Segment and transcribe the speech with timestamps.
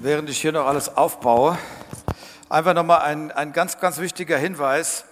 [0.00, 1.58] während ich hier noch alles aufbaue,
[2.48, 5.04] einfach nochmal ein, ein ganz, ganz wichtiger Hinweis.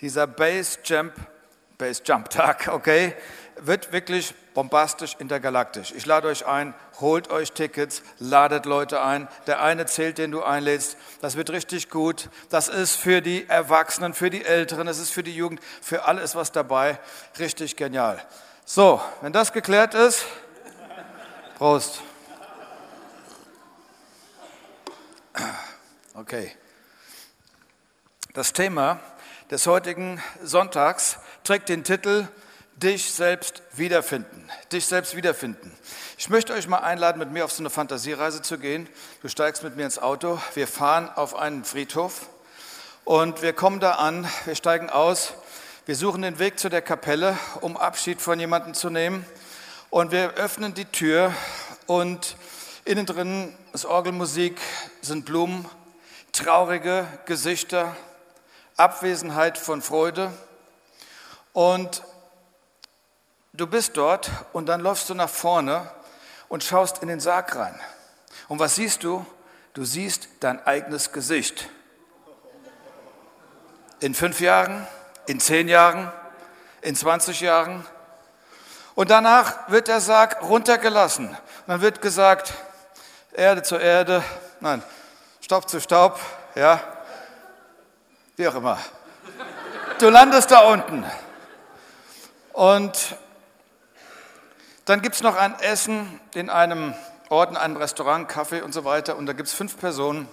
[0.00, 1.12] Dieser Base Jump,
[1.78, 3.14] Base Jump Tag, okay,
[3.56, 5.92] wird wirklich bombastisch intergalaktisch.
[5.96, 9.28] Ich lade euch ein, holt euch Tickets, ladet Leute ein.
[9.46, 10.96] Der eine zählt, den du einlädst.
[11.20, 12.28] Das wird richtig gut.
[12.50, 16.20] Das ist für die Erwachsenen, für die Älteren, es ist für die Jugend, für alle
[16.22, 16.98] ist was dabei.
[17.38, 18.22] Richtig genial.
[18.64, 20.24] So, wenn das geklärt ist,
[21.56, 22.02] Prost.
[26.14, 26.52] Okay.
[28.34, 29.00] Das Thema
[29.50, 32.28] des heutigen Sonntags trägt den Titel
[32.76, 34.50] Dich selbst wiederfinden.
[34.72, 35.70] Dich selbst wiederfinden.
[36.18, 38.88] Ich möchte euch mal einladen, mit mir auf so eine Fantasiereise zu gehen.
[39.20, 40.40] Du steigst mit mir ins Auto.
[40.54, 42.28] Wir fahren auf einen Friedhof
[43.04, 44.28] und wir kommen da an.
[44.44, 45.34] Wir steigen aus.
[45.86, 49.26] Wir suchen den Weg zu der Kapelle, um Abschied von jemandem zu nehmen.
[49.90, 51.34] Und wir öffnen die Tür
[51.86, 52.36] und
[52.84, 54.60] innen drin ist Orgelmusik,
[55.00, 55.66] sind Blumen
[56.32, 57.96] traurige Gesichter,
[58.76, 60.30] Abwesenheit von Freude.
[61.54, 62.02] Und
[63.52, 65.90] du bist dort und dann läufst du nach vorne
[66.48, 67.78] und schaust in den Sarg rein.
[68.48, 69.24] Und was siehst du?
[69.72, 71.70] Du siehst dein eigenes Gesicht.
[74.00, 74.86] In fünf Jahren,
[75.26, 76.12] in zehn Jahren,
[76.82, 77.86] in 20 Jahren.
[78.94, 81.34] Und danach wird der Sarg runtergelassen.
[81.66, 82.52] Dann wird gesagt,
[83.34, 84.22] Erde zu Erde,
[84.60, 84.82] nein,
[85.40, 86.20] Staub zu Staub,
[86.54, 86.80] ja,
[88.36, 88.78] wie auch immer.
[89.98, 91.04] Du landest da unten.
[92.52, 93.16] Und
[94.84, 96.94] dann gibt es noch ein Essen in einem
[97.30, 99.16] Ort, in einem Restaurant, Kaffee und so weiter.
[99.16, 100.28] Und da gibt es fünf Personen,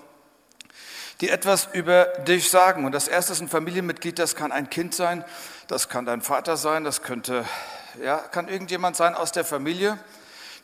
[1.21, 2.83] die etwas über dich sagen.
[2.83, 5.23] Und das erste ist ein Familienmitglied, das kann ein Kind sein,
[5.67, 7.45] das kann dein Vater sein, das könnte,
[8.03, 9.97] ja, kann irgendjemand sein aus der Familie.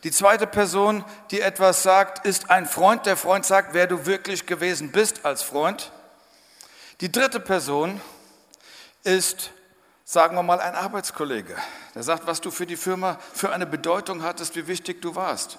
[0.06, 3.06] Die zweite Person, die etwas sagt, ist ein Freund.
[3.06, 5.90] Der Freund sagt, wer du wirklich gewesen bist als Freund.
[7.00, 8.00] Die dritte Person
[9.02, 9.50] ist,
[10.04, 11.56] sagen wir mal, ein Arbeitskollege.
[11.96, 15.58] Der sagt, was du für die Firma für eine Bedeutung hattest, wie wichtig du warst.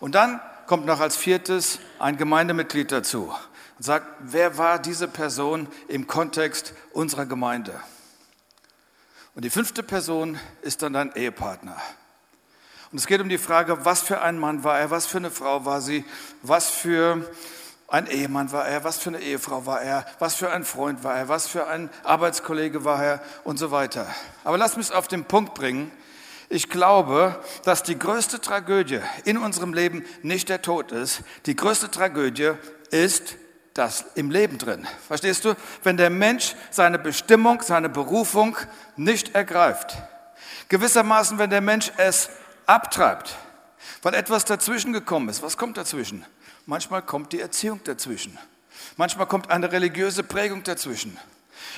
[0.00, 3.32] Und dann kommt noch als viertes ein Gemeindemitglied dazu
[3.78, 7.80] und sagt, wer war diese Person im Kontext unserer Gemeinde?
[9.36, 11.80] Und die fünfte Person ist dann dein Ehepartner.
[12.90, 15.30] Und es geht um die Frage, was für ein Mann war er, was für eine
[15.30, 16.04] Frau war sie,
[16.42, 17.22] was für
[17.86, 21.16] ein Ehemann war er, was für eine Ehefrau war er, was für ein Freund war
[21.16, 24.06] er, was für ein Arbeitskollege war er und so weiter.
[24.44, 25.90] Aber lass mich auf den Punkt bringen.
[26.50, 31.20] Ich glaube, dass die größte Tragödie in unserem Leben nicht der Tod ist.
[31.44, 32.52] Die größte Tragödie
[32.90, 33.36] ist
[33.74, 34.86] das im Leben drin.
[35.06, 35.54] Verstehst du?
[35.82, 38.56] Wenn der Mensch seine Bestimmung, seine Berufung
[38.96, 39.98] nicht ergreift.
[40.70, 42.30] Gewissermaßen, wenn der Mensch es
[42.68, 43.36] abtreibt,
[44.02, 45.42] weil etwas dazwischen gekommen ist.
[45.42, 46.24] Was kommt dazwischen?
[46.66, 48.38] Manchmal kommt die Erziehung dazwischen.
[48.96, 51.18] Manchmal kommt eine religiöse Prägung dazwischen.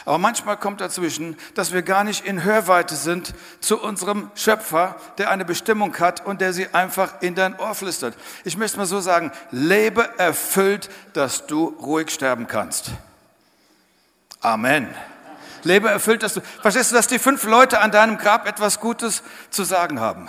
[0.04, 5.30] Aber manchmal kommt dazwischen, dass wir gar nicht in Hörweite sind zu unserem Schöpfer, der
[5.30, 8.16] eine Bestimmung hat und der sie einfach in dein Ohr flüstert.
[8.44, 12.90] Ich möchte mal so sagen, lebe erfüllt, dass du ruhig sterben kannst.
[14.40, 14.88] Amen.
[15.62, 19.22] Lebe erfüllt, dass du, verstehst du, dass die fünf Leute an deinem Grab etwas Gutes
[19.50, 20.28] zu sagen haben.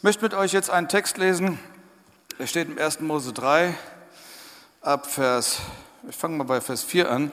[0.00, 1.58] Ich möchte mit euch jetzt einen Text lesen,
[2.38, 3.00] der steht im 1.
[3.00, 3.74] Mose 3,
[4.80, 5.60] ab Vers,
[6.08, 7.30] ich fange mal bei Vers 4 an.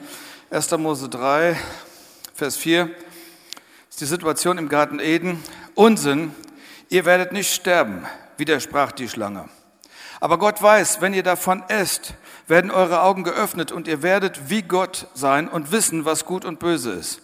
[0.50, 0.70] 1.
[0.72, 1.56] Mose 3,
[2.34, 2.90] Vers 4
[3.88, 5.42] ist die Situation im Garten Eden.
[5.76, 6.34] Unsinn,
[6.90, 8.04] ihr werdet nicht sterben,
[8.36, 9.48] widersprach die Schlange.
[10.20, 12.12] Aber Gott weiß, wenn ihr davon esst,
[12.48, 16.58] werden eure Augen geöffnet und ihr werdet wie Gott sein und wissen, was gut und
[16.58, 17.22] böse ist.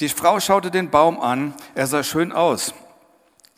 [0.00, 2.72] Die Frau schaute den Baum an, er sah schön aus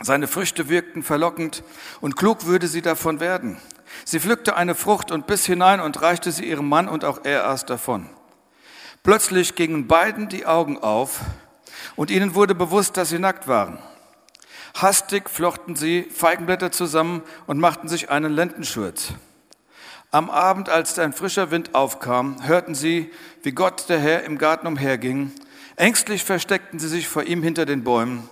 [0.05, 1.65] seine Früchte wirkten verlockend
[2.01, 3.59] und klug würde sie davon werden.
[4.05, 7.49] Sie pflückte eine Frucht und biss hinein und reichte sie ihrem Mann und auch er
[7.49, 8.09] aß davon.
[9.03, 11.21] Plötzlich gingen beiden die Augen auf
[11.97, 13.79] und ihnen wurde bewusst, dass sie nackt waren.
[14.75, 19.13] Hastig flochten sie Feigenblätter zusammen und machten sich einen Lendenschurz.
[20.11, 23.11] Am Abend, als ein frischer Wind aufkam, hörten sie,
[23.43, 25.33] wie Gott der Herr im Garten umherging.
[25.77, 28.29] Ängstlich versteckten sie sich vor ihm hinter den Bäumen.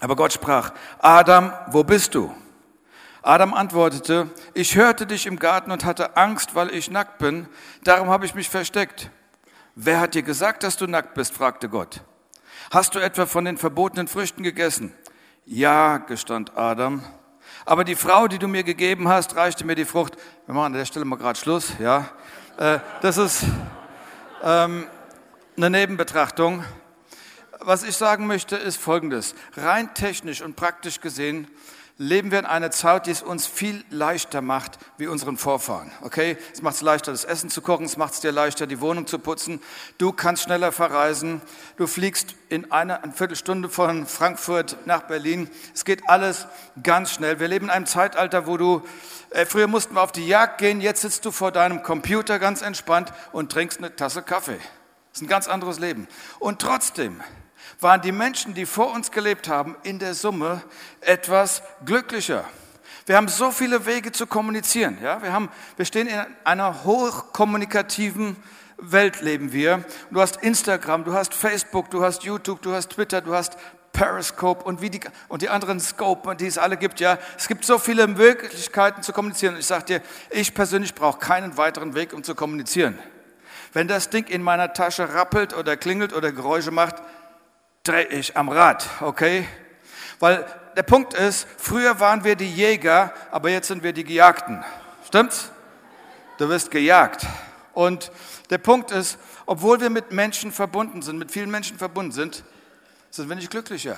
[0.00, 2.34] Aber Gott sprach, Adam, wo bist du?
[3.22, 7.48] Adam antwortete, ich hörte dich im Garten und hatte Angst, weil ich nackt bin,
[7.82, 9.10] darum habe ich mich versteckt.
[9.76, 11.32] Wer hat dir gesagt, dass du nackt bist?
[11.32, 12.02] fragte Gott.
[12.70, 14.92] Hast du etwa von den verbotenen Früchten gegessen?
[15.46, 17.02] Ja, gestand Adam.
[17.64, 20.16] Aber die Frau, die du mir gegeben hast, reichte mir die Frucht.
[20.46, 22.10] Wir machen an der Stelle mal gerade Schluss, ja.
[22.58, 23.44] Äh, das ist
[24.42, 24.86] ähm,
[25.56, 26.64] eine Nebenbetrachtung
[27.64, 29.34] was ich sagen möchte, ist Folgendes.
[29.56, 31.48] Rein technisch und praktisch gesehen
[31.96, 35.92] leben wir in einer Zeit, die es uns viel leichter macht wie unseren Vorfahren.
[36.02, 36.36] Okay?
[36.52, 39.06] Es macht es leichter, das Essen zu kochen, es macht es dir leichter, die Wohnung
[39.06, 39.60] zu putzen.
[39.98, 41.40] Du kannst schneller verreisen.
[41.76, 45.48] Du fliegst in einer eine Viertelstunde von Frankfurt nach Berlin.
[45.72, 46.48] Es geht alles
[46.82, 47.38] ganz schnell.
[47.38, 48.82] Wir leben in einem Zeitalter, wo du,
[49.30, 52.62] äh, früher mussten wir auf die Jagd gehen, jetzt sitzt du vor deinem Computer ganz
[52.62, 54.58] entspannt und trinkst eine Tasse Kaffee.
[55.10, 56.08] Das ist ein ganz anderes Leben.
[56.40, 57.20] Und trotzdem,
[57.84, 60.62] waren die Menschen, die vor uns gelebt haben, in der Summe
[61.02, 62.44] etwas glücklicher.
[63.04, 64.96] Wir haben so viele Wege zu kommunizieren.
[65.02, 65.22] Ja?
[65.22, 68.36] Wir, haben, wir stehen in einer hochkommunikativen
[68.78, 69.84] Welt, leben wir.
[70.10, 73.58] Du hast Instagram, du hast Facebook, du hast YouTube, du hast Twitter, du hast
[73.92, 77.00] Periscope und, wie die, und die anderen Scope, die es alle gibt.
[77.00, 79.58] Ja, es gibt so viele Möglichkeiten zu kommunizieren.
[79.58, 82.98] Ich sage dir, ich persönlich brauche keinen weiteren Weg, um zu kommunizieren.
[83.74, 87.02] Wenn das Ding in meiner Tasche rappelt oder klingelt oder Geräusche macht,
[87.84, 89.46] drehe ich am Rad, okay?
[90.18, 90.44] Weil
[90.76, 94.64] der Punkt ist, früher waren wir die Jäger, aber jetzt sind wir die Gejagten.
[95.06, 95.50] Stimmt's?
[96.38, 97.26] Du wirst gejagt.
[97.74, 98.10] Und
[98.50, 102.42] der Punkt ist, obwohl wir mit Menschen verbunden sind, mit vielen Menschen verbunden sind,
[103.10, 103.96] sind wir nicht glücklicher.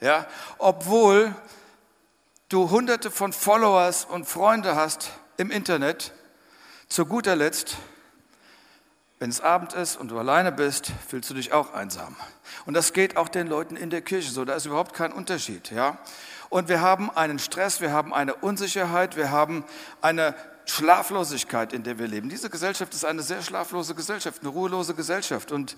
[0.00, 0.26] Ja?
[0.58, 1.34] Obwohl
[2.50, 6.12] du hunderte von Followers und Freunde hast im Internet,
[6.88, 7.76] zu guter Letzt
[9.18, 12.16] wenn es Abend ist und du alleine bist, fühlst du dich auch einsam.
[12.66, 14.44] Und das geht auch den Leuten in der Kirche so.
[14.44, 15.70] Da ist überhaupt kein Unterschied.
[15.70, 15.98] Ja?
[16.50, 19.64] Und wir haben einen Stress, wir haben eine Unsicherheit, wir haben
[20.00, 20.34] eine
[20.70, 22.28] Schlaflosigkeit, in der wir leben.
[22.28, 25.50] Diese Gesellschaft ist eine sehr schlaflose Gesellschaft, eine ruhelose Gesellschaft.
[25.50, 25.76] Und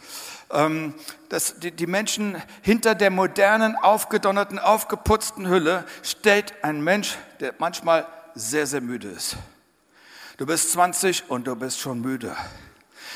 [0.51, 0.95] ähm,
[1.29, 8.07] das, die, die Menschen hinter der modernen, aufgedonnerten, aufgeputzten Hülle steht ein Mensch, der manchmal
[8.35, 9.37] sehr, sehr müde ist.
[10.39, 12.37] Du bist 20 und du bist schon müde.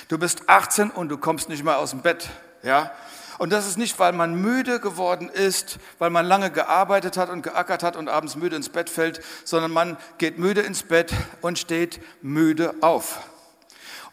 [0.08, 2.28] Du bist 18 und du kommst nicht mehr aus dem Bett.
[2.62, 2.92] Ja?
[3.38, 7.42] Und das ist nicht, weil man müde geworden ist, weil man lange gearbeitet hat und
[7.42, 11.58] geackert hat und abends müde ins Bett fällt, sondern man geht müde ins Bett und
[11.58, 13.20] steht müde auf.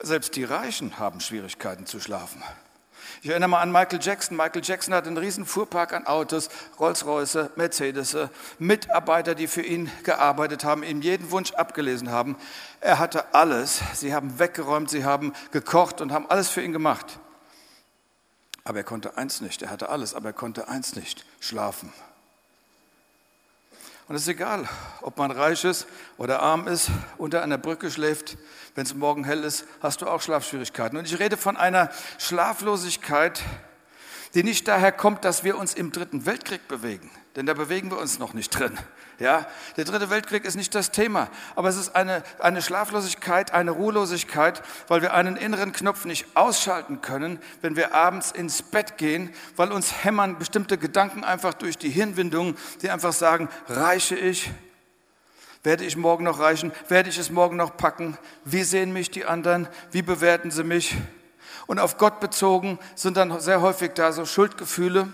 [0.02, 2.44] Selbst die Reichen haben Schwierigkeiten zu schlafen.
[3.24, 4.36] Ich erinnere mal an Michael Jackson.
[4.36, 8.18] Michael Jackson hat einen riesen Fuhrpark an Autos, Rolls-Royce, Mercedes,
[8.58, 12.36] Mitarbeiter, die für ihn gearbeitet haben, ihm jeden Wunsch abgelesen haben.
[12.80, 13.80] Er hatte alles.
[13.94, 17.20] Sie haben weggeräumt, sie haben gekocht und haben alles für ihn gemacht.
[18.63, 19.62] Aber er konnte eins nicht.
[19.62, 21.92] Er hatte alles, aber er konnte eins nicht, schlafen.
[24.08, 24.68] Und es ist egal,
[25.02, 25.88] ob man reich ist
[26.18, 28.38] oder arm ist, unter einer Brücke schläft,
[28.75, 30.98] wenn es morgen hell ist, hast du auch Schlafschwierigkeiten.
[30.98, 33.42] Und ich rede von einer Schlaflosigkeit,
[34.33, 37.10] die nicht daher kommt, dass wir uns im Dritten Weltkrieg bewegen.
[37.36, 38.78] Denn da bewegen wir uns noch nicht drin.
[39.19, 39.45] Ja,
[39.78, 44.63] der dritte Weltkrieg ist nicht das Thema, aber es ist eine, eine Schlaflosigkeit, eine Ruhelosigkeit,
[44.88, 49.72] weil wir einen inneren Knopf nicht ausschalten können, wenn wir abends ins Bett gehen, weil
[49.72, 54.50] uns hämmern bestimmte Gedanken einfach durch die Hirnwindungen, die einfach sagen, reiche ich?
[55.62, 56.72] Werde ich morgen noch reichen?
[56.88, 58.18] Werde ich es morgen noch packen?
[58.44, 59.68] Wie sehen mich die anderen?
[59.92, 60.95] Wie bewerten sie mich?
[61.68, 65.08] Und auf Gott bezogen sind dann sehr häufig da so Schuldgefühle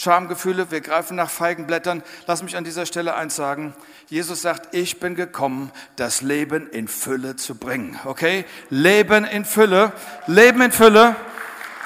[0.00, 2.02] Schamgefühle, wir greifen nach Feigenblättern.
[2.26, 3.74] Lass mich an dieser Stelle eins sagen.
[4.08, 7.98] Jesus sagt, ich bin gekommen, das Leben in Fülle zu bringen.
[8.06, 8.46] Okay?
[8.70, 9.92] Leben in Fülle,
[10.26, 11.16] Leben in Fülle.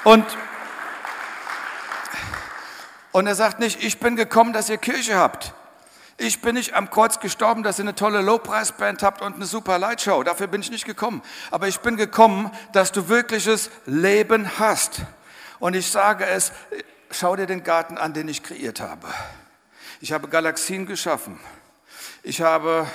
[0.04, 0.24] Und,
[3.10, 5.52] und er sagt nicht, ich bin gekommen, dass ihr Kirche habt.
[6.16, 9.78] Ich bin nicht am Kreuz gestorben, dass ihr eine tolle Lowpreis-Band habt und eine super
[9.78, 10.22] Lightshow.
[10.22, 11.22] Dafür bin ich nicht gekommen.
[11.50, 15.02] Aber ich bin gekommen, dass du wirkliches Leben hast.
[15.58, 16.52] Und ich sage es,
[17.10, 19.08] schau dir den Garten an, den ich kreiert habe.
[20.00, 21.40] Ich habe Galaxien geschaffen.
[22.22, 22.86] Ich habe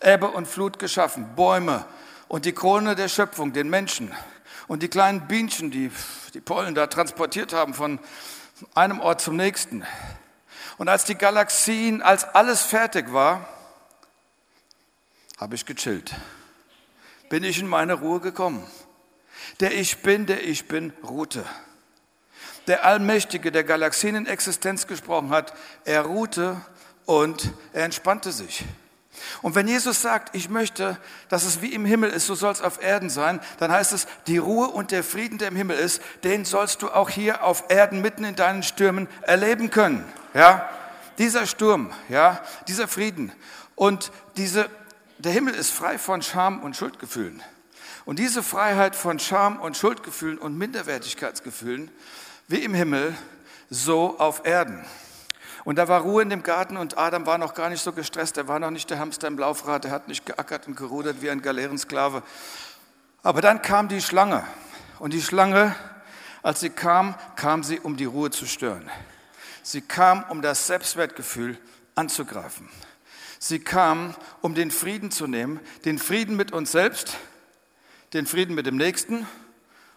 [0.00, 1.84] Ebbe und Flut geschaffen, Bäume
[2.28, 4.12] und die Krone der Schöpfung, den Menschen
[4.68, 5.90] und die kleinen Bienchen, die
[6.34, 7.98] die Pollen da transportiert haben von
[8.74, 9.84] einem Ort zum nächsten.
[10.80, 13.46] Und als die Galaxien, als alles fertig war,
[15.36, 16.14] habe ich gechillt.
[17.28, 18.66] Bin ich in meine Ruhe gekommen.
[19.60, 21.44] Der Ich bin, der Ich bin, ruhte
[22.66, 25.52] der Allmächtige, der Galaxien in Existenz gesprochen hat,
[25.84, 26.56] er ruhte
[27.04, 28.64] und er entspannte sich.
[29.42, 30.98] Und wenn Jesus sagt, ich möchte,
[31.28, 34.06] dass es wie im Himmel ist, so soll es auf Erden sein, dann heißt es,
[34.26, 37.64] die Ruhe und der Frieden, der im Himmel ist, den sollst du auch hier auf
[37.68, 40.04] Erden mitten in deinen Stürmen erleben können.
[40.34, 40.68] Ja,
[41.18, 43.32] dieser Sturm, ja, dieser Frieden
[43.74, 44.68] und diese,
[45.18, 47.42] der Himmel ist frei von Scham und Schuldgefühlen.
[48.04, 51.90] Und diese Freiheit von Scham und Schuldgefühlen und Minderwertigkeitsgefühlen,
[52.48, 53.14] wie im Himmel,
[53.68, 54.84] so auf Erden.
[55.64, 58.36] Und da war Ruhe in dem Garten und Adam war noch gar nicht so gestresst.
[58.36, 61.30] Er war noch nicht der Hamster im Laufrad, er hat nicht geackert und gerudert wie
[61.30, 62.22] ein Galeerensklave.
[63.22, 64.44] Aber dann kam die Schlange.
[64.98, 65.74] Und die Schlange,
[66.42, 68.90] als sie kam, kam sie, um die Ruhe zu stören.
[69.62, 71.58] Sie kam, um das Selbstwertgefühl
[71.94, 72.68] anzugreifen.
[73.38, 77.16] Sie kam, um den Frieden zu nehmen, den Frieden mit uns selbst,
[78.12, 79.26] den Frieden mit dem Nächsten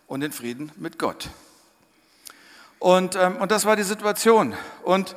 [0.08, 1.30] und den Frieden mit Gott.
[2.80, 4.56] Und, ähm, und das war die Situation.
[4.84, 5.16] Und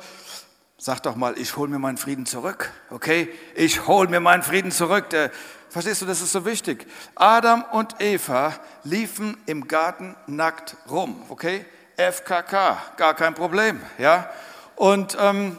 [0.77, 3.29] sag doch mal, ich hole mir meinen Frieden zurück, okay?
[3.55, 5.09] Ich hole mir meinen Frieden zurück.
[5.09, 5.31] Der,
[5.69, 6.87] verstehst du, das ist so wichtig.
[7.15, 8.53] Adam und Eva
[8.83, 11.65] liefen im Garten nackt rum, okay?
[11.97, 14.29] FKK, gar kein Problem, ja?
[14.75, 15.57] Und ähm,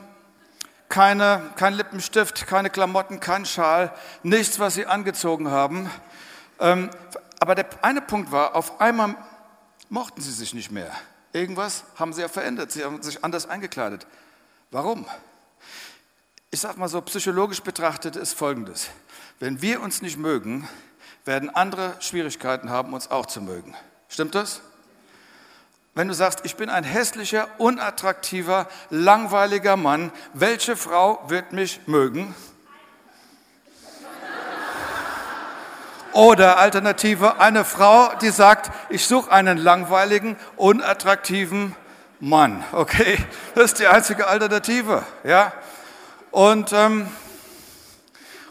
[0.88, 5.90] keine, kein Lippenstift, keine Klamotten, kein Schal, nichts, was sie angezogen haben.
[6.60, 6.90] Ähm,
[7.40, 9.16] aber der eine Punkt war, auf einmal
[9.88, 10.92] mochten sie sich nicht mehr.
[11.32, 14.06] Irgendwas haben sie ja verändert, sie haben sich anders eingekleidet.
[14.70, 15.06] Warum?
[16.50, 18.88] Ich sage mal so, psychologisch betrachtet ist Folgendes.
[19.40, 20.68] Wenn wir uns nicht mögen,
[21.24, 23.74] werden andere Schwierigkeiten haben, uns auch zu mögen.
[24.10, 24.60] Stimmt das?
[25.94, 32.34] Wenn du sagst, ich bin ein hässlicher, unattraktiver, langweiliger Mann, welche Frau wird mich mögen?
[36.12, 41.74] Oder Alternative, eine Frau, die sagt, ich suche einen langweiligen, unattraktiven
[42.20, 42.64] Mann.
[42.72, 43.16] Okay,
[43.54, 45.04] das ist die einzige Alternative.
[45.24, 45.52] Ja?
[46.30, 47.08] Und, ähm,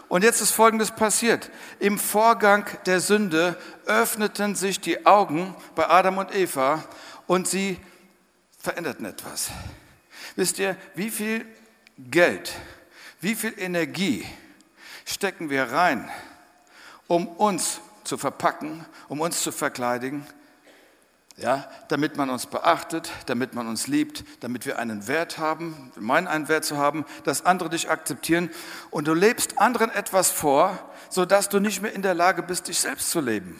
[0.08, 1.50] und jetzt ist Folgendes passiert.
[1.78, 6.82] Im Vorgang der Sünde öffneten sich die Augen bei Adam und Eva
[7.26, 7.78] und sie
[8.58, 9.50] veränderten etwas.
[10.34, 11.46] Wisst ihr, wie viel
[11.98, 12.52] Geld,
[13.20, 14.24] wie viel Energie
[15.04, 16.10] stecken wir rein,
[17.06, 20.26] um uns zu verpacken, um uns zu verkleidigen,
[21.38, 26.02] ja, damit man uns beachtet, damit man uns liebt, damit wir einen Wert haben, wir
[26.02, 28.50] meinen einen Wert zu haben, dass andere dich akzeptieren
[28.90, 30.78] und du lebst anderen etwas vor,
[31.10, 33.58] sodass du nicht mehr in der Lage bist, dich selbst zu leben.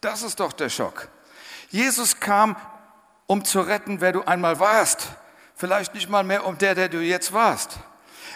[0.00, 1.08] Das ist doch der Schock.
[1.68, 2.56] Jesus kam
[3.26, 5.06] um zu retten, wer du einmal warst.
[5.54, 7.78] Vielleicht nicht mal mehr um der, der du jetzt warst.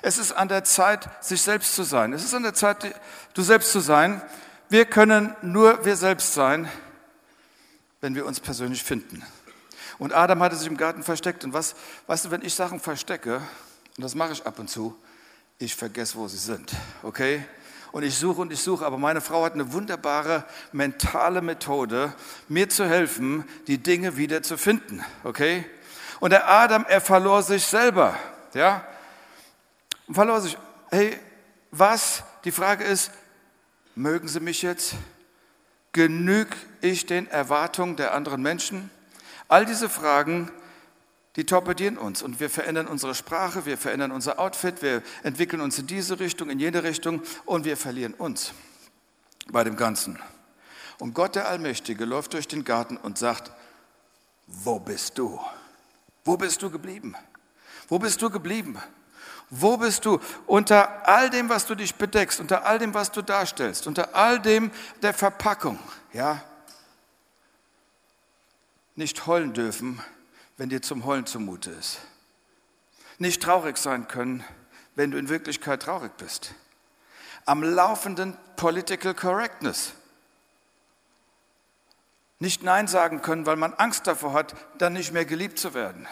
[0.02, 2.12] Es ist an der Zeit, sich selbst zu sein.
[2.12, 2.94] Es ist an der Zeit,
[3.34, 4.22] du selbst zu sein.
[4.68, 6.68] Wir können nur wir selbst sein,
[8.04, 9.22] wenn wir uns persönlich finden.
[9.98, 11.42] Und Adam hatte sich im Garten versteckt.
[11.42, 11.74] Und was,
[12.06, 13.36] weißt du, wenn ich Sachen verstecke,
[13.96, 14.94] und das mache ich ab und zu,
[15.58, 16.70] ich vergesse, wo sie sind.
[17.02, 17.42] Okay?
[17.92, 22.12] und ich suche und ich suche, aber meine Frau hat eine wunderbare mentale Methode,
[22.48, 25.64] mir zu helfen, die Dinge wieder zu finden, okay?
[26.18, 28.18] Und der Adam, er verlor sich selber,
[28.52, 28.84] ja?
[30.08, 30.58] Und verlor sich,
[30.90, 31.16] hey,
[31.70, 32.24] was?
[32.44, 33.12] Die Frage ist,
[33.94, 34.96] mögen Sie mich jetzt?
[35.94, 38.90] Genüge ich den Erwartungen der anderen Menschen?
[39.48, 40.50] All diese Fragen
[41.36, 45.78] die torpedieren uns und wir verändern unsere Sprache, wir verändern unser Outfit, wir entwickeln uns
[45.78, 48.52] in diese Richtung, in jede Richtung und wir verlieren uns
[49.50, 50.18] bei dem Ganzen.
[51.00, 53.50] Und Gott der Allmächtige läuft durch den Garten und sagt,
[54.46, 55.40] wo bist du?
[56.24, 57.16] Wo bist du geblieben?
[57.88, 58.78] Wo bist du geblieben?
[59.56, 60.18] Wo bist du?
[60.46, 64.40] Unter all dem, was du dich bedeckst, unter all dem, was du darstellst, unter all
[64.40, 65.78] dem der Verpackung,
[66.12, 66.42] ja?
[68.96, 70.02] Nicht heulen dürfen,
[70.56, 71.98] wenn dir zum Heulen zumute ist.
[73.18, 74.44] Nicht traurig sein können,
[74.96, 76.52] wenn du in Wirklichkeit traurig bist.
[77.44, 79.92] Am laufenden Political Correctness.
[82.40, 86.08] Nicht Nein sagen können, weil man Angst davor hat, dann nicht mehr geliebt zu werden.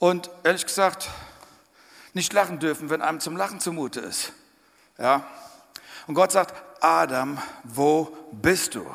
[0.00, 1.10] Und ehrlich gesagt,
[2.16, 4.32] nicht lachen dürfen, wenn einem zum Lachen zumute ist.
[4.98, 5.24] Ja?
[6.06, 8.86] Und Gott sagt, Adam, wo bist du?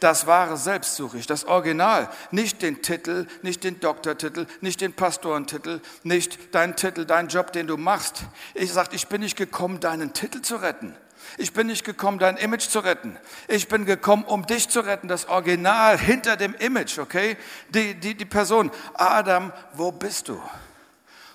[0.00, 4.94] Das wahre Selbst suche ich, das Original, nicht den Titel, nicht den Doktortitel, nicht den
[4.94, 8.24] Pastorentitel, nicht deinen Titel, deinen Job, den du machst.
[8.54, 10.96] Ich sage, ich bin nicht gekommen, deinen Titel zu retten.
[11.36, 13.16] Ich bin nicht gekommen, dein Image zu retten.
[13.46, 17.36] Ich bin gekommen, um dich zu retten, das Original hinter dem Image, okay?
[17.68, 20.42] Die, die, die Person, Adam, wo bist du?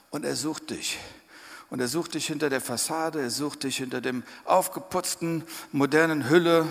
[0.10, 0.98] Und er sucht dich.
[1.70, 6.68] Und er sucht dich hinter der Fassade, er sucht dich hinter dem aufgeputzten, modernen Hülle.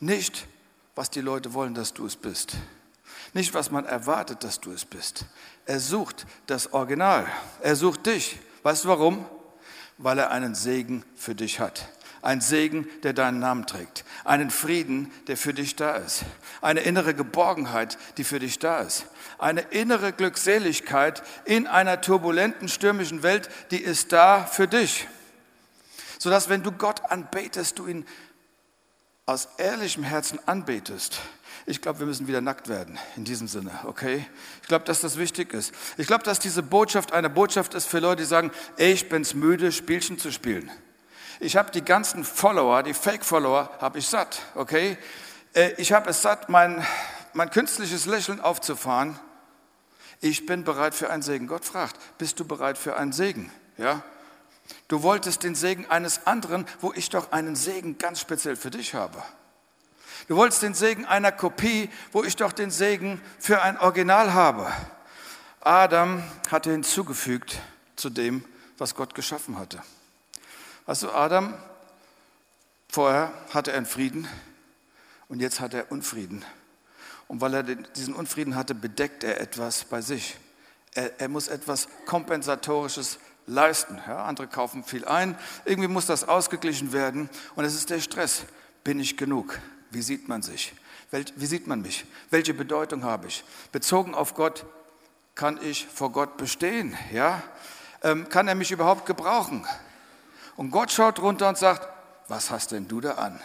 [0.00, 0.46] Nicht
[0.96, 2.56] was die Leute wollen, dass du es bist.
[3.34, 5.26] Nicht, was man erwartet, dass du es bist.
[5.66, 7.26] Er sucht das Original.
[7.60, 8.38] Er sucht dich.
[8.62, 9.26] Weißt du warum?
[9.98, 11.88] Weil er einen Segen für dich hat.
[12.26, 14.04] Ein Segen, der deinen Namen trägt.
[14.24, 16.24] Einen Frieden, der für dich da ist.
[16.60, 19.06] Eine innere Geborgenheit, die für dich da ist.
[19.38, 25.06] Eine innere Glückseligkeit in einer turbulenten, stürmischen Welt, die ist da für dich.
[26.18, 28.04] Sodass, wenn du Gott anbetest, du ihn
[29.24, 31.20] aus ehrlichem Herzen anbetest,
[31.64, 34.26] ich glaube, wir müssen wieder nackt werden in diesem Sinne, okay?
[34.62, 35.72] Ich glaube, dass das wichtig ist.
[35.96, 39.32] Ich glaube, dass diese Botschaft eine Botschaft ist für Leute, die sagen, ey, ich bin's
[39.34, 40.72] müde, Spielchen zu spielen.
[41.40, 44.96] Ich habe die ganzen Follower, die Fake-Follower, habe ich satt, okay?
[45.52, 46.84] Äh, ich habe es satt, mein,
[47.34, 49.18] mein künstliches Lächeln aufzufahren.
[50.20, 51.46] Ich bin bereit für einen Segen.
[51.46, 53.52] Gott fragt, bist du bereit für einen Segen?
[53.76, 54.02] Ja?
[54.88, 58.94] Du wolltest den Segen eines anderen, wo ich doch einen Segen ganz speziell für dich
[58.94, 59.22] habe.
[60.28, 64.72] Du wolltest den Segen einer Kopie, wo ich doch den Segen für ein Original habe.
[65.60, 67.60] Adam hatte hinzugefügt
[67.94, 68.44] zu dem,
[68.78, 69.82] was Gott geschaffen hatte.
[70.86, 71.52] Du, Adam,
[72.88, 74.28] vorher hatte er einen Frieden
[75.28, 76.44] und jetzt hat er Unfrieden.
[77.26, 80.36] Und weil er diesen Unfrieden hatte, bedeckt er etwas bei sich.
[80.94, 84.00] Er, er muss etwas Kompensatorisches leisten.
[84.06, 88.44] Ja, andere kaufen viel ein, irgendwie muss das ausgeglichen werden und es ist der Stress.
[88.84, 89.58] Bin ich genug?
[89.90, 90.72] Wie sieht man sich?
[91.10, 92.06] Wie sieht man mich?
[92.30, 93.42] Welche Bedeutung habe ich?
[93.72, 94.64] Bezogen auf Gott
[95.34, 96.96] kann ich vor Gott bestehen?
[97.12, 97.42] Ja?
[98.02, 99.66] Ähm, kann er mich überhaupt gebrauchen?
[100.56, 101.88] Und Gott schaut runter und sagt,
[102.28, 103.40] was hast denn du da an?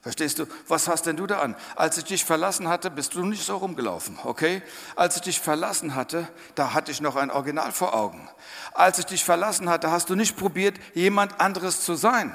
[0.00, 0.46] Verstehst du?
[0.68, 1.56] Was hast denn du da an?
[1.74, 4.62] Als ich dich verlassen hatte, bist du nicht so rumgelaufen, okay?
[4.96, 8.28] Als ich dich verlassen hatte, da hatte ich noch ein Original vor Augen.
[8.72, 12.34] Als ich dich verlassen hatte, hast du nicht probiert, jemand anderes zu sein.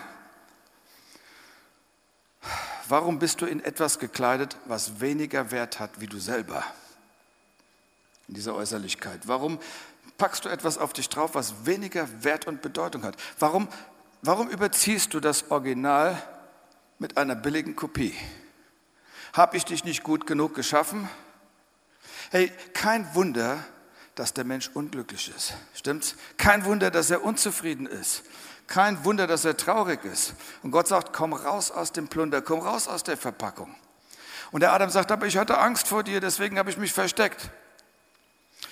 [2.89, 6.63] Warum bist du in etwas gekleidet, was weniger Wert hat wie du selber?
[8.27, 9.22] In dieser Äußerlichkeit.
[9.27, 9.58] Warum
[10.17, 13.15] packst du etwas auf dich drauf, was weniger Wert und Bedeutung hat?
[13.39, 13.67] Warum,
[14.24, 16.22] warum überziehst du das Original
[16.98, 18.15] mit einer billigen Kopie?
[19.34, 21.10] Habe ich dich nicht gut genug geschaffen?
[22.32, 23.63] Hey, kein Wunder,
[24.15, 25.53] dass der Mensch unglücklich ist.
[25.75, 26.15] Stimmt's?
[26.38, 28.24] Kein Wunder, dass er unzufrieden ist.
[28.68, 30.34] Kein Wunder, dass er traurig ist.
[30.62, 33.75] Und Gott sagt, komm raus aus dem Plunder, komm raus aus der Verpackung.
[34.51, 37.50] Und der Adam sagt, aber ich hatte Angst vor dir, deswegen habe ich mich versteckt.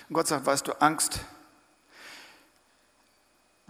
[0.07, 1.19] Und Gott sagt, weißt du, Angst,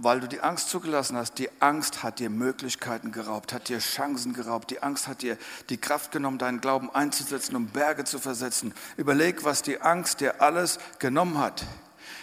[0.04, 4.34] weil du die Angst zugelassen hast, die Angst hat dir Möglichkeiten geraubt, hat dir Chancen
[4.34, 5.38] geraubt, die Angst hat dir
[5.70, 8.74] die Kraft genommen, deinen Glauben einzusetzen, um Berge zu versetzen.
[8.98, 11.66] Überleg, was die Angst dir alles genommen hat.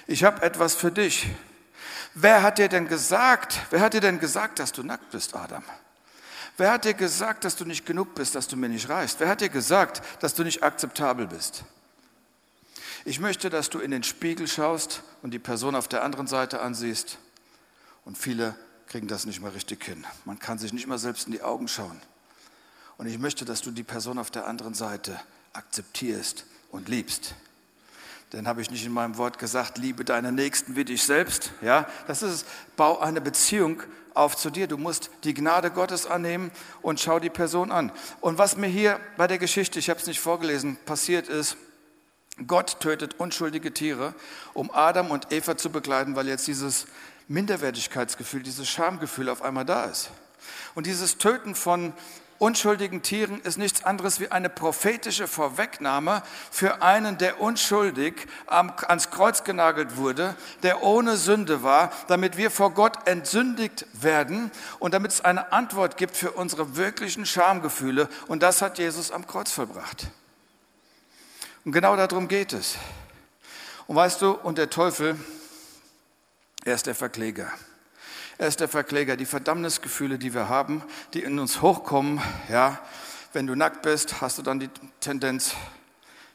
[0.09, 1.29] Ich habe etwas für dich.
[2.15, 5.63] Wer hat dir denn gesagt, wer hat dir denn gesagt, dass du nackt bist, Adam?
[6.57, 9.21] Wer hat dir gesagt, dass du nicht genug bist, dass du mir nicht reichst?
[9.21, 11.63] Wer hat dir gesagt, dass du nicht akzeptabel bist?
[13.05, 16.61] Ich möchte, dass du in den Spiegel schaust und die Person auf der anderen Seite
[16.61, 17.19] ansiehst.
[18.09, 18.55] Und viele
[18.87, 20.07] kriegen das nicht mal richtig hin.
[20.25, 22.01] Man kann sich nicht mal selbst in die Augen schauen.
[22.97, 25.21] Und ich möchte, dass du die Person auf der anderen Seite
[25.53, 27.35] akzeptierst und liebst.
[28.33, 31.53] Denn habe ich nicht in meinem Wort gesagt, liebe deine Nächsten wie dich selbst.
[31.61, 32.45] Ja, das ist es.
[32.79, 33.83] Bau eine Beziehung
[34.15, 34.69] auf zu dir.
[34.69, 37.93] Du musst die Gnade Gottes annehmen und schau die Person an.
[38.23, 41.59] Und was mir hier bei der Geschichte, ich habe es nicht vorgelesen, passiert ist,
[42.47, 44.15] Gott tötet unschuldige Tiere,
[44.55, 46.87] um Adam und Eva zu begleiten, weil jetzt dieses
[47.29, 50.11] Minderwertigkeitsgefühl, dieses Schamgefühl auf einmal da ist.
[50.75, 51.93] Und dieses Töten von
[52.39, 58.15] unschuldigen Tieren ist nichts anderes wie eine prophetische Vorwegnahme für einen, der unschuldig
[58.47, 64.95] ans Kreuz genagelt wurde, der ohne Sünde war, damit wir vor Gott entsündigt werden und
[64.95, 68.09] damit es eine Antwort gibt für unsere wirklichen Schamgefühle.
[68.29, 70.07] Und das hat Jesus am Kreuz vollbracht.
[71.65, 72.77] Und genau darum geht es.
[73.87, 75.17] Und weißt du, und der Teufel,
[76.69, 77.51] er ist der Verkläger.
[78.37, 79.17] Er ist der Verkläger.
[79.17, 80.83] Die Verdammnisgefühle, die wir haben,
[81.15, 82.79] die in uns hochkommen, ja,
[83.33, 84.69] wenn du nackt bist, hast du dann die
[85.01, 85.55] Tendenz,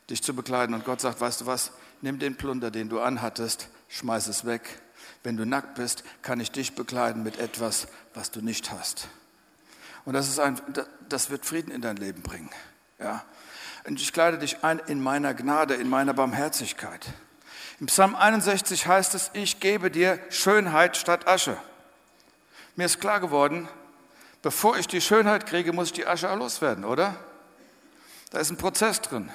[0.10, 0.74] dich zu bekleiden.
[0.74, 4.82] Und Gott sagt, weißt du was, nimm den Plunder, den du anhattest, schmeiß es weg.
[5.22, 9.08] Wenn du nackt bist, kann ich dich bekleiden mit etwas, was du nicht hast.
[10.04, 10.60] Und das, ist ein,
[11.10, 12.50] das wird Frieden in dein Leben bringen.
[13.00, 13.24] Ja.
[13.86, 17.06] Und ich kleide dich ein in meiner Gnade, in meiner Barmherzigkeit.
[17.80, 21.58] Im Psalm 61 heißt es, ich gebe dir Schönheit statt Asche.
[22.76, 23.68] Mir ist klar geworden,
[24.42, 27.16] bevor ich die Schönheit kriege, muss ich die Asche auch loswerden, oder?
[28.32, 29.32] Da ist ein Prozess drin.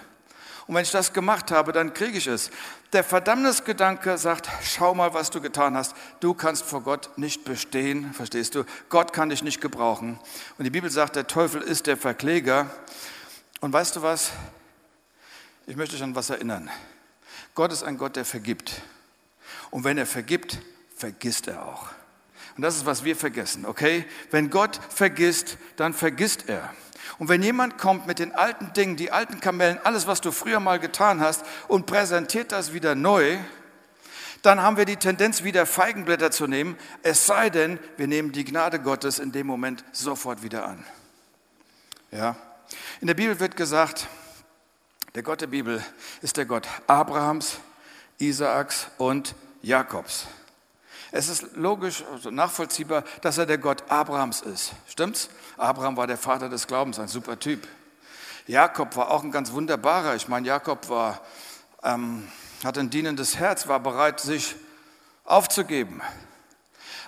[0.67, 2.51] Und wenn ich das gemacht habe, dann kriege ich es.
[2.93, 5.95] Der Verdammnisgedanke sagt, schau mal, was du getan hast.
[6.21, 8.65] Du kannst vor Gott nicht bestehen, verstehst du?
[8.91, 10.21] Gott kann dich nicht gebrauchen.
[10.59, 12.69] Und die Bibel sagt, der Teufel ist der Verkläger.
[13.61, 14.33] Und weißt du was?
[15.67, 16.71] Ich möchte dich an was erinnern.
[17.59, 18.83] Gott ist ein Gott, der vergibt.
[19.73, 20.59] Und wenn er vergibt,
[20.95, 21.89] vergisst er auch.
[22.57, 24.05] Und das ist, was wir vergessen, okay?
[24.31, 26.73] Wenn Gott vergisst, dann vergisst er.
[27.19, 30.61] Und wenn jemand kommt mit den alten Dingen, die alten Kamellen, alles, was du früher
[30.61, 33.39] mal getan hast und präsentiert das wieder neu,
[34.43, 38.45] dann haben wir die Tendenz, wieder Feigenblätter zu nehmen, es sei denn, wir nehmen die
[38.45, 40.85] Gnade Gottes in dem Moment sofort wieder an.
[42.13, 42.37] Ja?
[43.01, 44.07] In der Bibel wird gesagt,
[45.15, 45.83] der Gott der Bibel
[46.23, 47.59] ist der Gott Abrahams,
[48.19, 50.27] Isaaks und Jakobs.
[51.11, 54.73] Es ist logisch, also nachvollziehbar, dass er der Gott Abrahams ist.
[54.89, 55.31] Stimmt's?
[55.57, 57.67] Abraham war der Vater des Glaubens, ein super Typ.
[58.47, 60.17] Jakob war auch ein ganz wunderbarer.
[60.17, 61.21] Ich meine, Jakob war,
[61.83, 62.29] ähm,
[62.65, 64.57] hatte ein dienendes Herz, war bereit, sich
[65.25, 66.03] aufzugeben.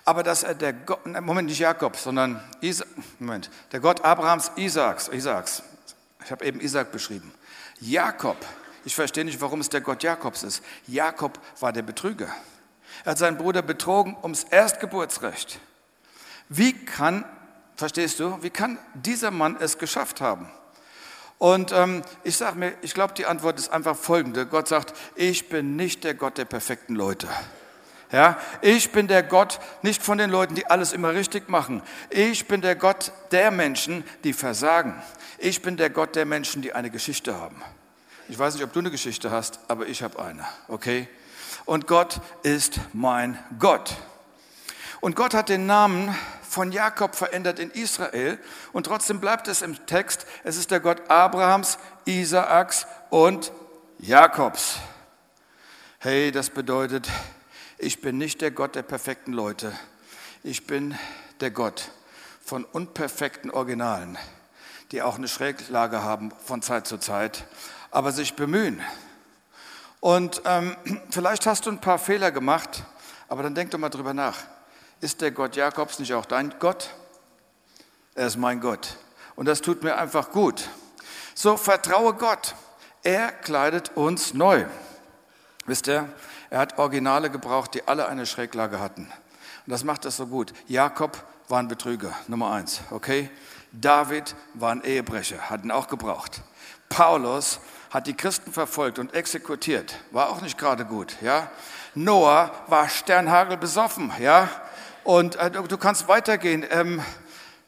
[0.04, 2.84] Aber dass er der Gott, Moment, nicht Jakob, sondern Isa,
[3.18, 5.62] Moment, der Gott Abrahams, Isaaks, Isaaks,
[6.24, 7.32] ich habe eben Isaac beschrieben.
[7.80, 8.36] Jakob,
[8.84, 10.62] ich verstehe nicht, warum es der Gott Jakobs ist.
[10.86, 12.28] Jakob war der Betrüger.
[13.04, 15.58] Er hat seinen Bruder betrogen ums Erstgeburtsrecht.
[16.48, 17.24] Wie kann,
[17.76, 20.50] verstehst du, wie kann dieser Mann es geschafft haben?
[21.38, 24.44] Und ähm, ich sage mir, ich glaube, die Antwort ist einfach folgende.
[24.44, 27.28] Gott sagt, ich bin nicht der Gott der perfekten Leute.
[28.12, 31.82] Ja, ich bin der Gott nicht von den Leuten, die alles immer richtig machen.
[32.08, 35.00] Ich bin der Gott der Menschen, die versagen.
[35.38, 37.62] Ich bin der Gott der Menschen, die eine Geschichte haben.
[38.28, 41.08] Ich weiß nicht, ob du eine Geschichte hast, aber ich habe eine, okay?
[41.66, 43.94] Und Gott ist mein Gott.
[45.00, 48.38] Und Gott hat den Namen von Jakob verändert in Israel
[48.72, 53.52] und trotzdem bleibt es im Text, es ist der Gott Abrahams, Isaaks und
[53.98, 54.76] Jakobs.
[56.00, 57.08] Hey, das bedeutet,
[57.80, 59.72] ich bin nicht der Gott der perfekten Leute.
[60.42, 60.98] Ich bin
[61.40, 61.90] der Gott
[62.44, 64.18] von unperfekten Originalen,
[64.92, 67.46] die auch eine Schräglage haben von Zeit zu Zeit,
[67.90, 68.82] aber sich bemühen.
[70.00, 70.76] Und ähm,
[71.10, 72.84] vielleicht hast du ein paar Fehler gemacht,
[73.28, 74.36] aber dann denk doch mal drüber nach.
[75.00, 76.90] Ist der Gott Jakobs nicht auch dein Gott?
[78.14, 78.98] Er ist mein Gott.
[79.36, 80.68] Und das tut mir einfach gut.
[81.34, 82.54] So vertraue Gott.
[83.02, 84.66] Er kleidet uns neu.
[85.64, 86.12] Wisst ihr,
[86.50, 89.02] er hat Originale gebraucht, die alle eine Schräglage hatten.
[89.02, 90.52] Und das macht das so gut.
[90.66, 93.30] Jakob war ein Betrüger, Nummer eins, okay?
[93.72, 96.42] David war ein Ehebrecher, hat ihn auch gebraucht.
[96.88, 97.60] Paulus
[97.90, 101.50] hat die Christen verfolgt und exekutiert, war auch nicht gerade gut, ja?
[101.94, 104.48] Noah war Sternhagel besoffen, ja?
[105.02, 106.64] Und äh, du kannst weitergehen.
[106.70, 107.02] Ähm,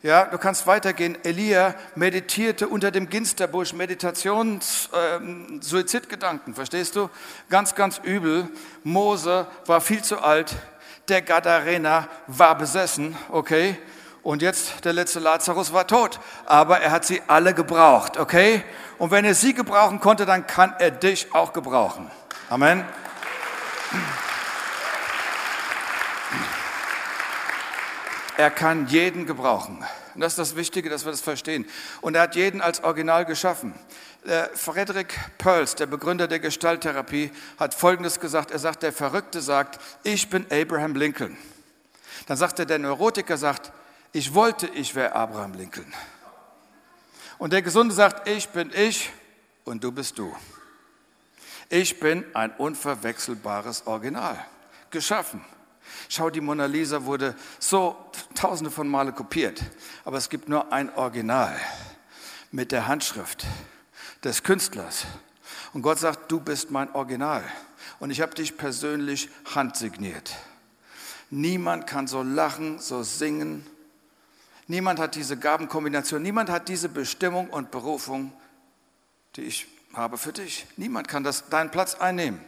[0.02, 1.16] ja, du kannst weitergehen.
[1.22, 7.08] Elia meditierte unter dem Ginsterbusch, Meditations, äh, Suizidgedanken, verstehst du?
[7.48, 8.48] Ganz, ganz übel.
[8.82, 10.56] Mose war viel zu alt.
[11.08, 13.76] Der Gadarena war besessen, okay?
[14.22, 16.18] Und jetzt der letzte Lazarus war tot.
[16.46, 18.64] Aber er hat sie alle gebraucht, okay?
[18.98, 22.10] Und wenn er sie gebrauchen konnte, dann kann er dich auch gebrauchen.
[22.48, 22.84] Amen.
[28.42, 29.85] Er kann jeden gebrauchen.
[30.16, 31.64] Und das ist das Wichtige, dass wir das verstehen.
[32.00, 33.72] Und er hat jeden als Original geschaffen.
[34.55, 38.50] Frederick Pearls, der Begründer der Gestalttherapie, hat Folgendes gesagt.
[38.50, 41.37] Er sagt, der Verrückte sagt, ich bin Abraham Lincoln.
[42.26, 43.70] Dann sagt er, der Neurotiker sagt,
[44.11, 45.94] ich wollte, ich wäre Abraham Lincoln.
[47.38, 49.12] Und der Gesunde sagt, ich bin ich
[49.64, 50.35] und du bist du.
[51.68, 54.44] Ich bin ein unverwechselbares Original,
[54.90, 55.44] geschaffen.
[56.09, 57.96] Schau, die Mona Lisa wurde so
[58.35, 59.62] tausende von Male kopiert,
[60.05, 61.59] aber es gibt nur ein Original
[62.50, 63.46] mit der Handschrift
[64.24, 65.07] des Künstlers.
[65.72, 67.42] Und Gott sagt, du bist mein Original
[67.98, 70.37] und ich habe dich persönlich handsigniert.
[71.31, 73.66] Niemand kann so lachen, so singen.
[74.66, 78.33] Niemand hat diese Gabenkombination, niemand hat diese Bestimmung und Berufung,
[79.37, 80.66] die ich habe für dich.
[80.76, 82.40] Niemand kann das deinen Platz einnehmen.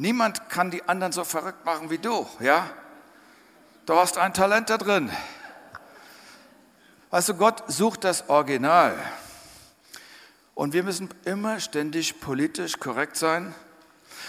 [0.00, 2.70] Niemand kann die anderen so verrückt machen wie du, ja?
[3.84, 5.10] Du hast ein Talent da drin.
[7.10, 8.94] Weißt du, Gott sucht das Original.
[10.54, 13.52] Und wir müssen immer ständig politisch korrekt sein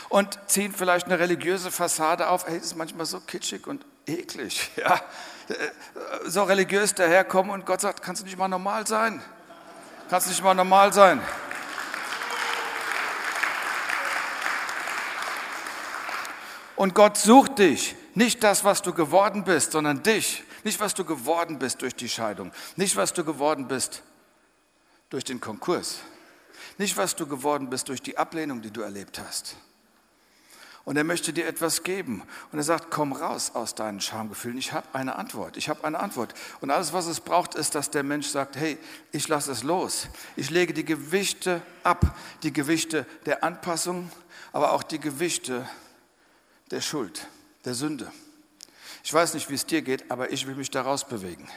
[0.10, 2.47] und ziehen vielleicht eine religiöse Fassade auf.
[2.47, 4.99] Hey, das ist manchmal so kitschig und eklig, ja?
[6.25, 9.21] So religiös daherkommen und Gott sagt, kannst du nicht mal normal sein?
[10.10, 11.21] Kannst du nicht mal normal sein?
[16.79, 17.93] Und Gott sucht dich.
[18.15, 20.45] Nicht das, was du geworden bist, sondern dich.
[20.63, 22.53] Nicht, was du geworden bist durch die Scheidung.
[22.77, 24.01] Nicht, was du geworden bist
[25.09, 25.97] durch den Konkurs.
[26.77, 29.57] Nicht, was du geworden bist durch die Ablehnung, die du erlebt hast.
[30.85, 32.23] Und er möchte dir etwas geben.
[32.53, 34.57] Und er sagt, komm raus aus deinen Schamgefühlen.
[34.57, 35.57] Ich habe eine Antwort.
[35.57, 36.33] Ich habe eine Antwort.
[36.61, 38.77] Und alles, was es braucht, ist, dass der Mensch sagt, hey,
[39.11, 40.07] ich lasse es los.
[40.37, 42.15] Ich lege die Gewichte ab.
[42.43, 44.09] Die Gewichte der Anpassung,
[44.53, 45.67] aber auch die Gewichte
[46.71, 47.27] der Schuld,
[47.65, 48.12] der Sünde.
[49.03, 51.49] Ich weiß nicht, wie es dir geht, aber ich will mich daraus bewegen.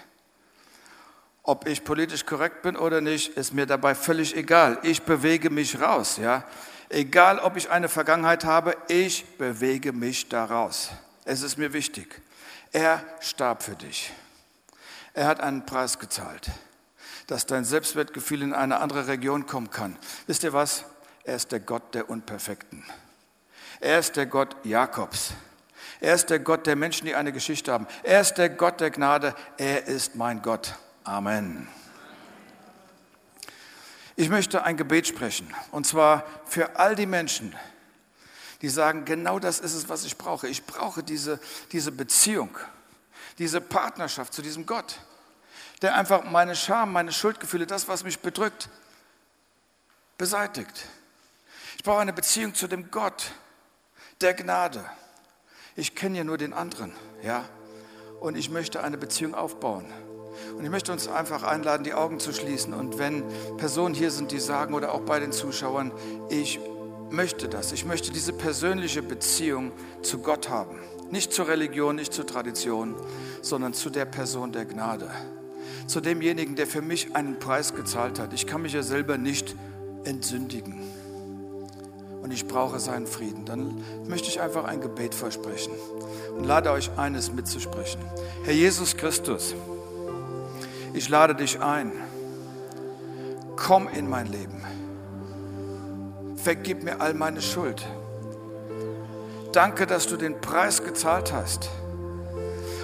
[1.42, 4.78] Ob ich politisch korrekt bin oder nicht, ist mir dabei völlig egal.
[4.82, 6.44] Ich bewege mich raus, ja.
[6.88, 10.90] Egal, ob ich eine Vergangenheit habe, ich bewege mich daraus.
[11.24, 12.20] Es ist mir wichtig.
[12.70, 14.12] Er starb für dich.
[15.14, 16.50] Er hat einen Preis gezahlt,
[17.26, 19.96] dass dein Selbstwertgefühl in eine andere Region kommen kann.
[20.26, 20.84] Wisst ihr was?
[21.24, 22.84] Er ist der Gott der Unperfekten.
[23.82, 25.32] Er ist der Gott Jakobs.
[26.00, 27.88] Er ist der Gott der Menschen, die eine Geschichte haben.
[28.04, 29.34] Er ist der Gott der Gnade.
[29.56, 30.76] Er ist mein Gott.
[31.02, 31.66] Amen.
[34.14, 37.56] Ich möchte ein Gebet sprechen, und zwar für all die Menschen,
[38.60, 40.46] die sagen, genau das ist es, was ich brauche.
[40.46, 41.40] Ich brauche diese,
[41.72, 42.56] diese Beziehung.
[43.38, 45.00] diese Partnerschaft zu diesem Gott,
[45.80, 48.68] der einfach meine Scham, meine Schuldgefühle, das, was mich bedrückt,
[50.18, 50.86] beseitigt.
[51.78, 53.32] Ich brauche eine Beziehung zu dem Gott
[54.20, 54.84] der Gnade.
[55.74, 57.44] Ich kenne ja nur den anderen, ja,
[58.20, 59.86] und ich möchte eine Beziehung aufbauen.
[60.56, 62.72] Und ich möchte uns einfach einladen, die Augen zu schließen.
[62.72, 63.24] Und wenn
[63.56, 65.92] Personen hier sind, die sagen, oder auch bei den Zuschauern,
[66.30, 66.60] ich
[67.10, 69.72] möchte das, ich möchte diese persönliche Beziehung
[70.02, 70.78] zu Gott haben.
[71.10, 72.96] Nicht zur Religion, nicht zur Tradition,
[73.42, 75.10] sondern zu der Person der Gnade.
[75.86, 78.32] Zu demjenigen, der für mich einen Preis gezahlt hat.
[78.32, 79.54] Ich kann mich ja selber nicht
[80.04, 80.80] entsündigen.
[82.22, 83.44] Und ich brauche seinen Frieden.
[83.44, 85.72] Dann möchte ich einfach ein Gebet versprechen
[86.36, 88.00] und lade euch eines mitzusprechen.
[88.44, 89.54] Herr Jesus Christus,
[90.94, 91.92] ich lade dich ein.
[93.56, 94.64] Komm in mein Leben.
[96.36, 97.86] Vergib mir all meine Schuld.
[99.52, 101.68] Danke, dass du den Preis gezahlt hast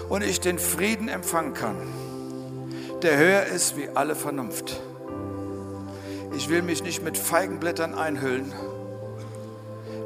[0.08, 1.76] und ich den Frieden empfangen kann,
[3.02, 4.80] der höher ist wie alle Vernunft.
[6.36, 8.52] Ich will mich nicht mit Feigenblättern einhüllen.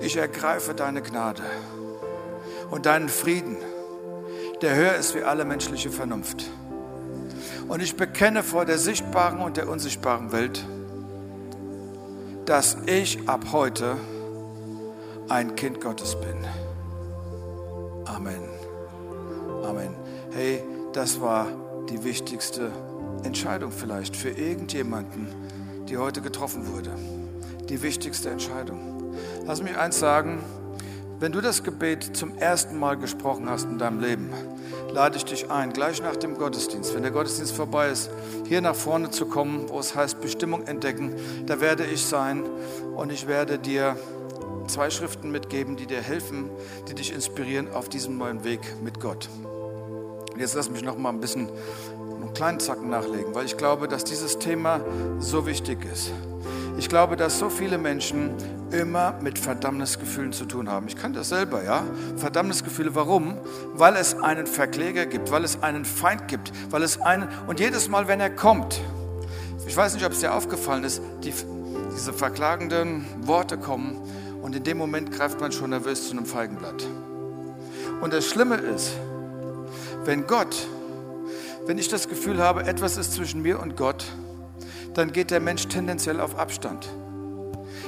[0.03, 1.45] Ich ergreife deine Gnade
[2.73, 3.57] und deinen Frieden,
[4.61, 6.51] der höher ist wie alle menschliche Vernunft.
[7.69, 10.67] Und ich bekenne vor der sichtbaren und der unsichtbaren Welt,
[12.47, 13.97] dass ich ab heute
[15.29, 16.45] ein Kind Gottes bin.
[18.05, 18.43] Amen.
[19.63, 19.95] Amen.
[20.33, 21.47] Hey, das war
[21.89, 22.73] die wichtigste
[23.23, 25.29] Entscheidung vielleicht für irgendjemanden,
[25.89, 26.91] die heute getroffen wurde.
[27.69, 29.02] Die wichtigste Entscheidung.
[29.47, 30.43] Lass mich eins sagen,
[31.23, 34.31] wenn du das Gebet zum ersten Mal gesprochen hast in deinem Leben,
[34.93, 38.11] lade ich dich ein, gleich nach dem Gottesdienst, wenn der Gottesdienst vorbei ist,
[38.47, 41.15] hier nach vorne zu kommen, wo es heißt Bestimmung entdecken.
[41.47, 42.43] Da werde ich sein
[42.97, 43.97] und ich werde dir
[44.67, 46.51] zwei Schriften mitgeben, die dir helfen,
[46.89, 49.29] die dich inspirieren auf diesem neuen Weg mit Gott.
[50.37, 51.49] Jetzt lass mich noch mal ein bisschen
[52.21, 54.81] einen kleinen Zacken nachlegen, weil ich glaube, dass dieses Thema
[55.19, 56.11] so wichtig ist.
[56.83, 58.35] Ich glaube, dass so viele Menschen
[58.73, 60.89] immer mit Verdammnisgefühlen zu tun haben.
[60.89, 61.85] Ich kann das selber, ja?
[62.17, 63.39] Verdammnisgefühle, warum?
[63.75, 67.89] Weil es einen Verkläger gibt, weil es einen Feind gibt, weil es einen, und jedes
[67.89, 68.81] Mal, wenn er kommt,
[69.65, 71.33] ich weiß nicht, ob es dir aufgefallen ist, die,
[71.95, 74.03] diese verklagenden Worte kommen
[74.43, 76.85] und in dem Moment greift man schon nervös zu einem Feigenblatt.
[78.01, 78.91] Und das Schlimme ist,
[80.05, 80.67] wenn Gott,
[81.65, 84.05] wenn ich das Gefühl habe, etwas ist zwischen mir und Gott,
[84.95, 86.89] dann geht der Mensch tendenziell auf Abstand.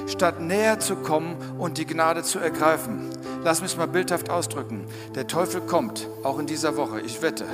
[0.06, 3.10] Statt näher zu kommen und die Gnade zu ergreifen.
[3.42, 4.86] Lass mich mal bildhaft ausdrücken.
[5.14, 7.44] Der Teufel kommt, auch in dieser Woche, ich wette,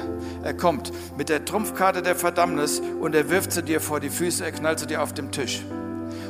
[0.42, 4.44] er kommt mit der Trumpfkarte der Verdammnis und er wirft sie dir vor die Füße,
[4.44, 5.64] er knallt sie dir auf dem Tisch.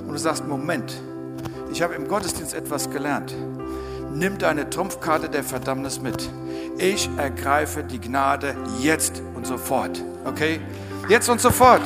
[0.07, 0.95] Und du sagst, Moment,
[1.73, 3.35] ich habe im Gottesdienst etwas gelernt.
[4.13, 6.29] Nimm deine Trumpfkarte der Verdammnis mit.
[6.79, 10.03] Ich ergreife die Gnade jetzt und sofort.
[10.25, 10.61] Okay?
[11.09, 11.83] Jetzt und sofort.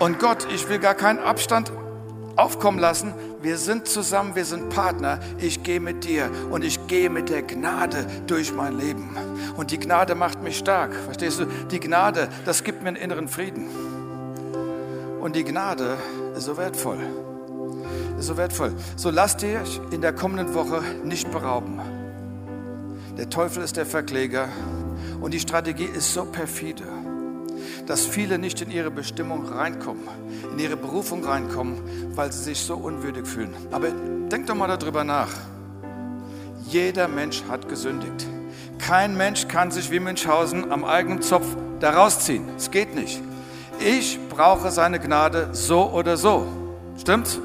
[0.00, 1.70] Und Gott, ich will gar keinen Abstand
[2.34, 3.12] aufkommen lassen.
[3.42, 5.20] Wir sind zusammen, wir sind Partner.
[5.36, 9.14] Ich gehe mit dir und ich gehe mit der Gnade durch mein Leben.
[9.58, 10.94] Und die Gnade macht mich stark.
[10.94, 11.44] Verstehst du?
[11.70, 13.68] Die Gnade, das gibt mir einen inneren Frieden.
[15.20, 15.98] Und die Gnade
[16.34, 16.98] ist so wertvoll.
[18.18, 18.72] Ist so wertvoll.
[18.96, 21.78] So lasst ihr euch in der kommenden Woche nicht berauben.
[23.18, 24.48] Der Teufel ist der Verkläger
[25.20, 26.84] und die Strategie ist so perfide
[27.86, 30.02] dass viele nicht in ihre Bestimmung reinkommen,
[30.52, 31.80] in ihre Berufung reinkommen,
[32.14, 33.54] weil sie sich so unwürdig fühlen.
[33.70, 35.30] Aber denkt doch mal darüber nach.
[36.66, 38.26] Jeder Mensch hat gesündigt.
[38.78, 41.46] Kein Mensch kann sich wie Münchhausen am eigenen Zopf
[41.80, 42.44] da rausziehen.
[42.56, 43.20] Es geht nicht.
[43.80, 46.46] Ich brauche seine Gnade so oder so.
[46.98, 47.40] Stimmt's?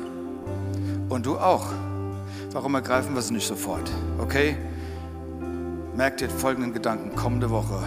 [1.10, 1.66] Und du auch.
[2.52, 3.90] Warum ergreifen wir es nicht sofort?
[4.20, 4.58] Okay?
[5.96, 7.84] Merkt ihr folgenden Gedanken kommende Woche.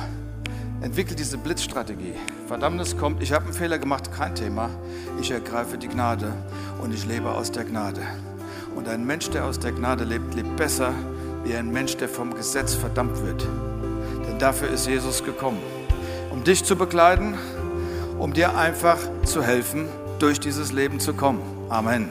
[0.80, 2.14] Entwickelt diese Blitzstrategie.
[2.46, 4.70] Verdammnis kommt, ich habe einen Fehler gemacht, kein Thema.
[5.20, 6.32] Ich ergreife die Gnade
[6.80, 8.00] und ich lebe aus der Gnade.
[8.76, 10.92] Und ein Mensch, der aus der Gnade lebt, lebt besser
[11.42, 13.44] wie ein Mensch, der vom Gesetz verdammt wird.
[14.28, 15.58] Denn dafür ist Jesus gekommen,
[16.30, 17.34] um dich zu begleiten,
[18.18, 19.88] um dir einfach zu helfen,
[20.20, 21.40] durch dieses Leben zu kommen.
[21.68, 22.08] Amen.